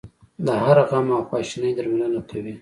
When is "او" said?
1.15-1.21